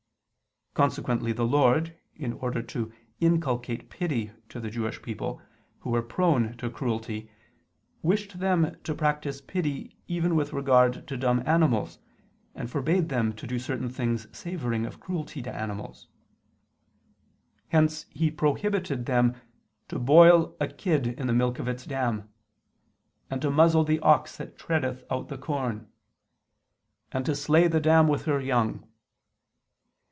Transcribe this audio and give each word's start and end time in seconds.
Consequently 0.73 1.33
the 1.33 1.45
Lord, 1.45 1.97
in 2.15 2.31
order 2.31 2.61
to 2.63 2.93
inculcate 3.19 3.89
pity 3.89 4.31
to 4.47 4.61
the 4.61 4.69
Jewish 4.69 5.01
people, 5.01 5.41
who 5.79 5.89
were 5.89 6.01
prone 6.01 6.55
to 6.55 6.69
cruelty, 6.69 7.29
wished 8.01 8.39
them 8.39 8.77
to 8.85 8.95
practice 8.95 9.41
pity 9.41 9.97
even 10.07 10.33
with 10.33 10.53
regard 10.53 11.05
to 11.09 11.17
dumb 11.17 11.43
animals, 11.45 11.99
and 12.55 12.71
forbade 12.71 13.09
them 13.09 13.33
to 13.33 13.45
do 13.45 13.59
certain 13.59 13.89
things 13.89 14.27
savoring 14.31 14.85
of 14.85 15.01
cruelty 15.01 15.41
to 15.41 15.53
animals. 15.53 16.07
Hence 17.67 18.05
He 18.09 18.31
prohibited 18.31 19.05
them 19.07 19.35
to 19.89 19.99
"boil 19.99 20.55
a 20.61 20.69
kid 20.69 21.05
in 21.05 21.27
the 21.27 21.33
milk 21.33 21.59
of 21.59 21.67
its 21.67 21.85
dam"; 21.85 22.29
and 23.29 23.41
to 23.41 23.51
"muzzle 23.51 23.83
the 23.83 23.99
ox 23.99 24.37
that 24.37 24.57
treadeth 24.57 25.03
out 25.11 25.27
the 25.27 25.37
corn"; 25.37 25.89
and 27.11 27.25
to 27.25 27.35
slay 27.35 27.67
"the 27.67 27.81
dam 27.81 28.07
with 28.07 28.23
her 28.23 28.39
young." 28.39 28.87